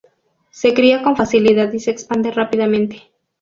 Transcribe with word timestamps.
Se 0.49 0.73
cría 0.73 1.03
con 1.03 1.15
facilidad 1.15 1.71
y 1.73 1.79
se 1.79 1.91
expande 1.91 2.31
rápidamente. 2.31 3.03